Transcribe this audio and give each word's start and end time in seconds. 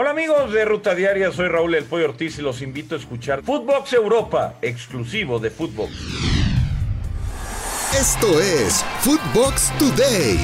Hola 0.00 0.10
amigos 0.10 0.52
de 0.52 0.64
Ruta 0.64 0.94
Diaria, 0.94 1.32
soy 1.32 1.48
Raúl 1.48 1.74
El 1.74 1.82
Pollo 1.82 2.04
Ortiz 2.04 2.38
y 2.38 2.42
los 2.42 2.62
invito 2.62 2.94
a 2.94 2.98
escuchar 2.98 3.42
Footbox 3.42 3.94
Europa, 3.94 4.56
exclusivo 4.62 5.40
de 5.40 5.50
Footbox. 5.50 5.90
Esto 8.00 8.40
es 8.40 8.84
Footbox 9.00 9.76
Today. 9.76 10.38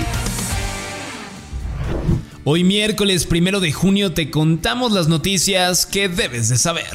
Hoy 2.42 2.64
miércoles 2.64 3.26
primero 3.26 3.60
de 3.60 3.70
junio 3.70 4.12
te 4.12 4.28
contamos 4.28 4.90
las 4.90 5.06
noticias 5.06 5.86
que 5.86 6.08
debes 6.08 6.48
de 6.48 6.58
saber. 6.58 6.90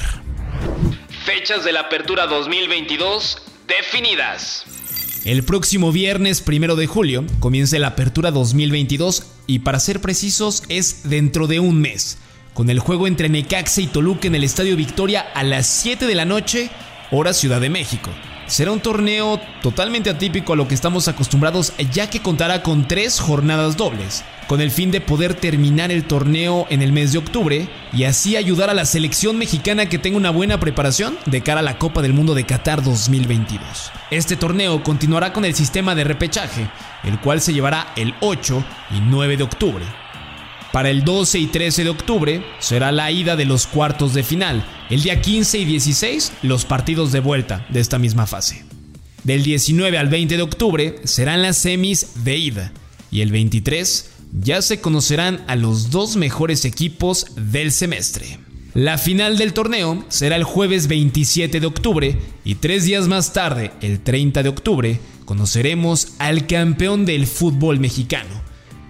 Fechas 1.24 1.64
de 1.64 1.72
la 1.72 1.80
apertura 1.80 2.26
2022 2.26 3.38
definidas. 3.66 4.66
El 5.24 5.44
próximo 5.44 5.92
viernes 5.92 6.42
primero 6.42 6.76
de 6.76 6.86
julio 6.86 7.24
comienza 7.38 7.78
la 7.78 7.86
apertura 7.86 8.30
2022 8.30 9.32
y 9.46 9.60
para 9.60 9.80
ser 9.80 10.02
precisos 10.02 10.62
es 10.68 11.08
dentro 11.08 11.46
de 11.46 11.58
un 11.58 11.80
mes 11.80 12.18
con 12.54 12.70
el 12.70 12.78
juego 12.78 13.06
entre 13.06 13.28
Necaxa 13.28 13.80
y 13.80 13.86
Toluca 13.86 14.26
en 14.26 14.34
el 14.34 14.44
Estadio 14.44 14.76
Victoria 14.76 15.26
a 15.34 15.42
las 15.44 15.66
7 15.66 16.06
de 16.06 16.14
la 16.14 16.24
noche, 16.24 16.70
hora 17.10 17.32
Ciudad 17.32 17.60
de 17.60 17.70
México. 17.70 18.10
Será 18.46 18.72
un 18.72 18.80
torneo 18.80 19.40
totalmente 19.62 20.10
atípico 20.10 20.52
a 20.52 20.56
lo 20.56 20.66
que 20.66 20.74
estamos 20.74 21.06
acostumbrados 21.06 21.72
ya 21.92 22.10
que 22.10 22.20
contará 22.20 22.64
con 22.64 22.88
tres 22.88 23.20
jornadas 23.20 23.76
dobles, 23.76 24.24
con 24.48 24.60
el 24.60 24.72
fin 24.72 24.90
de 24.90 25.00
poder 25.00 25.34
terminar 25.34 25.92
el 25.92 26.02
torneo 26.02 26.66
en 26.68 26.82
el 26.82 26.90
mes 26.90 27.12
de 27.12 27.18
octubre 27.18 27.68
y 27.92 28.02
así 28.02 28.34
ayudar 28.34 28.68
a 28.68 28.74
la 28.74 28.86
selección 28.86 29.38
mexicana 29.38 29.86
que 29.86 30.00
tenga 30.00 30.16
una 30.16 30.30
buena 30.30 30.58
preparación 30.58 31.16
de 31.26 31.42
cara 31.42 31.60
a 31.60 31.62
la 31.62 31.78
Copa 31.78 32.02
del 32.02 32.12
Mundo 32.12 32.34
de 32.34 32.44
Qatar 32.44 32.82
2022. 32.82 33.92
Este 34.10 34.34
torneo 34.34 34.82
continuará 34.82 35.32
con 35.32 35.44
el 35.44 35.54
sistema 35.54 35.94
de 35.94 36.02
repechaje, 36.02 36.68
el 37.04 37.20
cual 37.20 37.40
se 37.40 37.52
llevará 37.52 37.92
el 37.94 38.14
8 38.20 38.64
y 38.96 39.00
9 39.00 39.36
de 39.36 39.44
octubre. 39.44 39.99
Para 40.72 40.90
el 40.90 41.04
12 41.04 41.38
y 41.40 41.46
13 41.48 41.84
de 41.84 41.90
octubre 41.90 42.44
será 42.60 42.92
la 42.92 43.10
ida 43.10 43.34
de 43.34 43.44
los 43.44 43.66
cuartos 43.66 44.14
de 44.14 44.22
final. 44.22 44.64
El 44.88 45.02
día 45.02 45.20
15 45.20 45.58
y 45.58 45.64
16 45.64 46.32
los 46.42 46.64
partidos 46.64 47.10
de 47.10 47.18
vuelta 47.18 47.66
de 47.70 47.80
esta 47.80 47.98
misma 47.98 48.26
fase. 48.26 48.64
Del 49.24 49.42
19 49.42 49.98
al 49.98 50.08
20 50.08 50.36
de 50.36 50.42
octubre 50.42 51.00
serán 51.04 51.42
las 51.42 51.58
semis 51.58 52.24
de 52.24 52.36
ida. 52.36 52.72
Y 53.10 53.22
el 53.22 53.32
23 53.32 54.10
ya 54.40 54.62
se 54.62 54.80
conocerán 54.80 55.44
a 55.48 55.56
los 55.56 55.90
dos 55.90 56.16
mejores 56.16 56.64
equipos 56.64 57.26
del 57.34 57.72
semestre. 57.72 58.38
La 58.72 58.98
final 58.98 59.36
del 59.36 59.52
torneo 59.52 60.04
será 60.08 60.36
el 60.36 60.44
jueves 60.44 60.86
27 60.86 61.58
de 61.58 61.66
octubre 61.66 62.16
y 62.44 62.54
tres 62.54 62.84
días 62.84 63.08
más 63.08 63.32
tarde, 63.32 63.72
el 63.80 63.98
30 63.98 64.44
de 64.44 64.48
octubre, 64.48 65.00
conoceremos 65.24 66.12
al 66.18 66.46
campeón 66.46 67.04
del 67.04 67.26
fútbol 67.26 67.80
mexicano. 67.80 68.30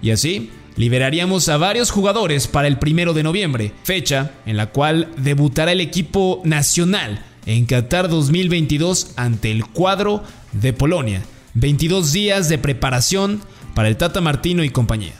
Y 0.03 0.11
así, 0.11 0.51
liberaríamos 0.77 1.49
a 1.49 1.57
varios 1.57 1.91
jugadores 1.91 2.47
para 2.47 2.69
el 2.69 2.79
primero 2.79 3.13
de 3.13 3.23
noviembre, 3.23 3.73
fecha 3.85 4.33
en 4.47 4.57
la 4.57 4.67
cual 4.71 5.09
debutará 5.17 5.73
el 5.73 5.81
equipo 5.81 6.41
nacional 6.45 7.25
en 7.47 7.67
Qatar 7.67 8.09
2022 8.09 9.13
ante 9.17 9.51
el 9.51 9.67
cuadro 9.67 10.23
de 10.53 10.73
Polonia. 10.73 11.23
22 11.55 12.13
días 12.13 12.49
de 12.49 12.59
preparación 12.59 13.41
para 13.75 13.89
el 13.89 13.97
Tata 13.97 14.21
Martino 14.21 14.63
y 14.63 14.71
compañía. 14.71 15.15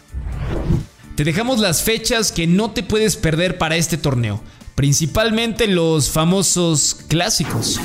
Te 1.17 1.25
dejamos 1.25 1.59
las 1.59 1.83
fechas 1.83 2.33
que 2.33 2.47
no 2.47 2.71
te 2.71 2.83
puedes 2.83 3.17
perder 3.17 3.59
para 3.59 3.77
este 3.77 3.97
torneo, 3.97 4.43
principalmente 4.75 5.67
los 5.67 6.11
famosos 6.11 6.97
clásicos. 7.09 7.81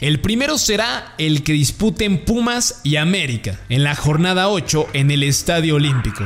El 0.00 0.20
primero 0.20 0.56
será 0.56 1.14
el 1.18 1.42
que 1.42 1.52
disputen 1.52 2.24
Pumas 2.24 2.80
y 2.82 2.96
América 2.96 3.60
en 3.68 3.84
la 3.84 3.94
jornada 3.94 4.48
8 4.48 4.88
en 4.94 5.10
el 5.10 5.22
Estadio 5.22 5.74
Olímpico. 5.74 6.24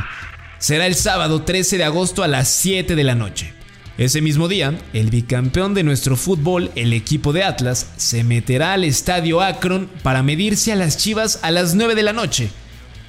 Será 0.58 0.86
el 0.86 0.94
sábado 0.94 1.42
13 1.42 1.78
de 1.78 1.84
agosto 1.84 2.22
a 2.22 2.28
las 2.28 2.48
7 2.48 2.94
de 2.94 3.02
la 3.02 3.16
noche. 3.16 3.52
Ese 3.98 4.20
mismo 4.20 4.46
día, 4.46 4.78
el 4.92 5.10
bicampeón 5.10 5.74
de 5.74 5.82
nuestro 5.82 6.16
fútbol, 6.16 6.70
el 6.76 6.92
equipo 6.92 7.32
de 7.32 7.42
Atlas, 7.42 7.90
se 7.96 8.22
meterá 8.22 8.74
al 8.74 8.84
Estadio 8.84 9.42
Akron 9.42 9.90
para 10.04 10.22
medirse 10.22 10.70
a 10.70 10.76
las 10.76 10.96
Chivas 10.96 11.40
a 11.42 11.50
las 11.50 11.74
9 11.74 11.96
de 11.96 12.02
la 12.04 12.12
noche 12.12 12.50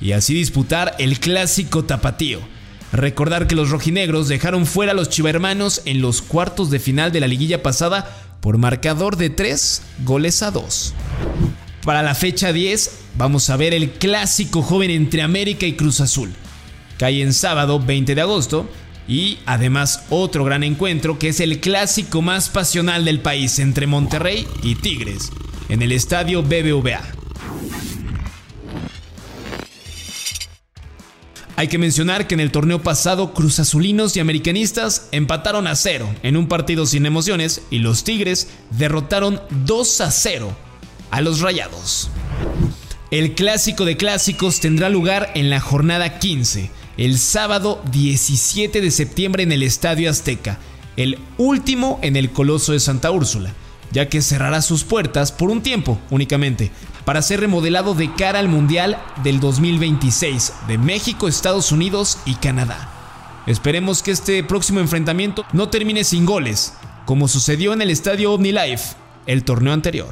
y 0.02 0.14
así 0.14 0.34
disputar 0.34 0.96
el 0.98 1.20
clásico 1.20 1.86
tapatío. 1.86 2.40
Recordar 2.92 3.46
que 3.46 3.56
los 3.56 3.70
rojinegros 3.70 4.30
dejaron 4.30 4.66
fuera 4.66 4.94
a 4.94 4.96
los 4.96 5.10
chivermanos 5.10 5.82
en 5.86 6.02
los 6.02 6.22
cuartos 6.22 6.72
de 6.72 6.80
final 6.80 7.12
de 7.12 7.20
la 7.20 7.28
liguilla 7.28 7.62
pasada 7.62 8.25
por 8.46 8.60
marcador 8.60 9.18
de 9.18 9.32
3 9.32 9.82
goles 10.04 10.44
a 10.44 10.52
2. 10.52 10.94
Para 11.84 12.04
la 12.04 12.14
fecha 12.14 12.54
10 12.54 12.92
vamos 13.18 13.50
a 13.50 13.58
ver 13.58 13.74
el 13.74 13.94
clásico 13.94 14.62
joven 14.62 14.92
entre 14.92 15.24
América 15.24 15.66
y 15.66 15.74
Cruz 15.74 16.00
Azul. 16.00 16.32
Cae 17.00 17.24
en 17.24 17.34
sábado 17.34 17.80
20 17.80 18.14
de 18.14 18.22
agosto 18.22 18.70
y 19.08 19.40
además 19.48 20.04
otro 20.12 20.44
gran 20.44 20.64
encuentro 20.64 21.18
que 21.18 21.30
es 21.30 21.40
el 21.40 21.60
clásico 21.60 22.22
más 22.22 22.50
pasional 22.50 23.04
del 23.04 23.20
país 23.20 23.58
entre 23.58 23.88
Monterrey 23.88 24.46
y 24.62 24.76
Tigres 24.76 25.32
en 25.68 25.82
el 25.82 25.92
estadio 25.92 26.44
BBVA. 26.44 27.25
Hay 31.58 31.70
que 31.70 31.78
mencionar 31.78 32.28
que 32.28 32.34
en 32.34 32.42
el 32.42 32.52
torneo 32.52 32.82
pasado 32.82 33.34
Cruz 33.34 33.60
Azulinos 33.60 34.16
y 34.18 34.20
Americanistas 34.20 35.08
empataron 35.14 35.68
a 35.68 35.76
cero 35.76 36.14
en 36.22 36.36
un 36.36 36.48
partido 36.48 36.86
sin 36.86 37.06
emociones 37.06 37.62
y 37.70 37.80
los 37.80 38.04
Tigres 38.04 38.50
derrotaron 38.72 39.42
2 39.66 40.02
a 40.02 40.12
0 40.12 40.56
a 41.12 41.22
los 41.22 41.40
Rayados. 41.40 42.10
El 43.10 43.36
clásico 43.36 43.86
de 43.86 43.96
clásicos 43.96 44.60
tendrá 44.60 44.90
lugar 44.90 45.32
en 45.36 45.50
la 45.50 45.62
jornada 45.62 46.20
15, 46.20 46.70
el 46.98 47.18
sábado 47.18 47.82
17 47.90 48.82
de 48.82 48.92
septiembre 48.92 49.44
en 49.44 49.54
el 49.54 49.64
Estadio 49.64 50.10
Azteca, 50.10 50.60
el 50.98 51.20
último 51.38 52.00
en 52.02 52.18
el 52.18 52.32
Coloso 52.32 52.74
de 52.74 52.82
Santa 52.82 53.12
Úrsula, 53.12 53.54
ya 53.94 54.10
que 54.10 54.22
cerrará 54.22 54.62
sus 54.62 54.84
puertas 54.84 55.32
por 55.32 55.50
un 55.50 55.62
tiempo 55.62 56.00
únicamente, 56.10 56.72
para 57.06 57.22
ser 57.22 57.40
remodelado 57.40 57.94
de 57.94 58.12
cara 58.14 58.40
al 58.40 58.50
Mundial 58.50 59.02
del 59.24 59.40
2026 59.40 60.54
de 60.68 60.78
México, 60.78 61.28
Estados 61.28 61.72
Unidos 61.72 62.18
y 62.26 62.36
Canadá. 62.36 62.92
Esperemos 63.48 64.02
que 64.02 64.12
este 64.12 64.44
próximo 64.44 64.80
enfrentamiento 64.80 65.46
no 65.54 65.70
termine 65.70 66.04
sin 66.04 66.26
goles, 66.26 66.74
como 67.06 67.28
sucedió 67.28 67.74
en 67.74 67.84
el 67.84 67.92
estadio 67.92 68.34
OmniLife, 68.34 68.96
el 69.28 69.44
torneo 69.44 69.72
anterior. 69.72 70.10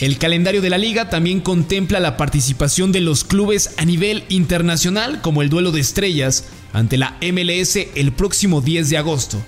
El 0.00 0.18
calendario 0.18 0.60
de 0.60 0.68
la 0.68 0.76
liga 0.76 1.08
también 1.08 1.40
contempla 1.40 2.00
la 2.00 2.18
participación 2.18 2.92
de 2.92 3.00
los 3.00 3.24
clubes 3.24 3.74
a 3.78 3.84
nivel 3.86 4.24
internacional 4.28 5.22
como 5.22 5.40
el 5.40 5.48
duelo 5.48 5.70
de 5.70 5.80
estrellas 5.80 6.48
ante 6.74 6.98
la 6.98 7.16
MLS 7.22 7.76
el 7.94 8.12
próximo 8.12 8.60
10 8.60 8.90
de 8.90 8.98
agosto. 8.98 9.38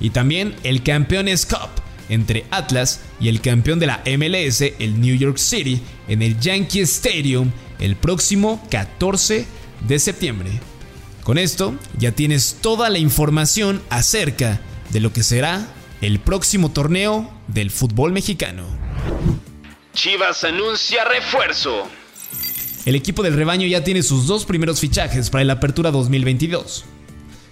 Y 0.00 0.10
también 0.10 0.56
el 0.64 0.82
Campeones 0.82 1.46
Cup 1.46 1.87
entre 2.08 2.46
Atlas 2.50 3.00
y 3.20 3.28
el 3.28 3.40
campeón 3.40 3.78
de 3.78 3.86
la 3.86 4.02
MLS, 4.04 4.62
el 4.78 5.00
New 5.00 5.16
York 5.16 5.38
City, 5.38 5.80
en 6.08 6.22
el 6.22 6.38
Yankee 6.40 6.80
Stadium 6.80 7.50
el 7.78 7.96
próximo 7.96 8.64
14 8.70 9.46
de 9.86 9.98
septiembre. 9.98 10.50
Con 11.22 11.38
esto 11.38 11.74
ya 11.98 12.12
tienes 12.12 12.58
toda 12.60 12.90
la 12.90 12.98
información 12.98 13.82
acerca 13.90 14.60
de 14.90 15.00
lo 15.00 15.12
que 15.12 15.22
será 15.22 15.68
el 16.00 16.20
próximo 16.20 16.70
torneo 16.70 17.30
del 17.48 17.70
fútbol 17.70 18.12
mexicano. 18.12 18.64
Chivas 19.92 20.44
anuncia 20.44 21.04
refuerzo. 21.04 21.88
El 22.86 22.94
equipo 22.94 23.22
del 23.22 23.34
rebaño 23.34 23.66
ya 23.66 23.84
tiene 23.84 24.02
sus 24.02 24.26
dos 24.26 24.46
primeros 24.46 24.80
fichajes 24.80 25.28
para 25.28 25.44
la 25.44 25.54
apertura 25.54 25.90
2022. 25.90 26.84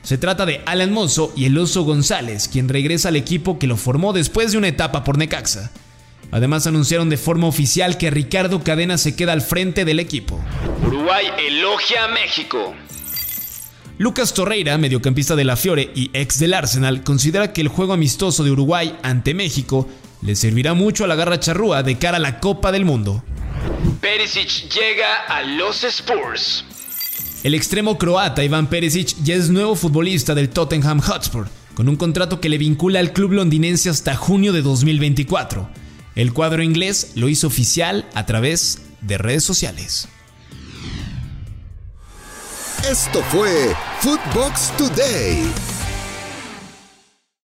Se 0.06 0.19
trata 0.19 0.47
de 0.47 0.62
Alan 0.67 0.93
Mozo 0.93 1.33
y 1.34 1.47
el 1.47 1.59
Oso 1.59 1.83
González, 1.83 2.47
quien 2.47 2.69
regresa 2.69 3.09
al 3.09 3.17
equipo 3.17 3.59
que 3.59 3.67
lo 3.67 3.77
formó 3.77 4.12
después 4.12 4.53
de 4.53 4.59
una 4.59 4.69
etapa 4.69 5.03
por 5.03 5.19
Necaxa. 5.19 5.72
Además 6.31 6.65
anunciaron 6.69 7.09
de 7.09 7.17
forma 7.17 7.49
oficial 7.49 7.99
que 7.99 8.12
Ricardo 8.12 8.62
Cadena 8.62 8.99
se 8.99 9.17
queda 9.17 9.33
al 9.33 9.43
frente 9.43 9.84
del 9.84 9.99
equipo. 9.99 10.41
Uruguay 10.87 11.27
elogia 11.49 12.05
a 12.05 12.09
México. 12.09 12.72
Lucas 13.99 14.32
Torreira, 14.32 14.79
mediocampista 14.79 15.35
de 15.35 15.43
la 15.43 15.56
Fiore 15.56 15.91
y 15.97 16.08
ex 16.12 16.38
del 16.38 16.55
Arsenal, 16.55 17.03
considera 17.03 17.53
que 17.53 17.62
el 17.62 17.67
juego 17.67 17.93
amistoso 17.93 18.44
de 18.44 18.53
Uruguay 18.53 18.97
ante 19.03 19.35
México 19.35 19.88
le 20.23 20.37
servirá 20.37 20.75
mucho 20.75 21.03
a 21.03 21.08
la 21.08 21.17
garra 21.17 21.41
charrúa 21.41 21.82
de 21.82 21.99
cara 21.99 22.19
a 22.19 22.20
la 22.20 22.38
Copa 22.38 22.70
del 22.70 22.85
Mundo. 22.85 23.25
Perisic 24.00 24.73
llega 24.73 25.25
a 25.26 25.43
los 25.43 25.82
Spurs. 25.82 26.64
El 27.46 27.54
extremo 27.54 27.96
croata 27.96 28.43
Iván 28.43 28.66
Perisic 28.66 29.22
ya 29.22 29.37
es 29.37 29.50
nuevo 29.50 29.76
futbolista 29.76 30.34
del 30.34 30.48
Tottenham 30.48 30.98
Hotspur, 30.98 31.46
con 31.75 31.88
un 31.88 31.94
contrato 31.94 32.40
que 32.40 32.48
le 32.48 32.58
vincula 32.58 32.98
al 32.98 33.12
club 33.12 33.34
londinense 33.34 33.88
hasta 33.88 34.16
junio 34.16 34.52
de 34.52 34.62
2024. 34.62 35.69
El 36.16 36.32
cuadro 36.32 36.64
inglés 36.64 37.12
lo 37.14 37.28
hizo 37.28 37.46
oficial 37.46 38.08
a 38.14 38.26
través 38.26 38.81
de 39.00 39.16
redes 39.16 39.44
sociales. 39.44 40.08
Esto 42.90 43.22
fue 43.31 43.76
Footbox 44.00 44.76
Today. 44.76 45.75